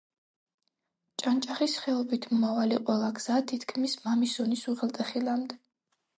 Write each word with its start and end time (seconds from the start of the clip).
ჭანჭახის 1.23 1.75
ხეობით 1.83 2.25
მიმავალი 2.31 2.81
ყველა 2.89 3.11
გზა, 3.19 3.37
თითქმის 3.53 3.95
მამისონის 4.09 4.67
უღელტეხილამდე. 4.75 5.63